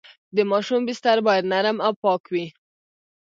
د 0.35 0.37
ماشوم 0.51 0.81
بستر 0.87 1.17
باید 1.27 1.49
نرم 1.53 1.77
او 1.85 1.91
پاک 2.03 2.23
وي۔ 2.33 2.45